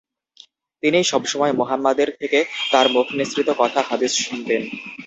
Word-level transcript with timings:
তিনি 0.83 0.99
সবসময় 1.03 1.53
মুহাম্মাদের 1.53 2.09
থেকে 2.19 2.39
তার 2.71 2.85
মুখ 2.89 3.07
নিসৃত 3.11 3.49
কথা 3.57 3.79
হাদিস 3.89 4.13
শুনতেন। 4.17 4.61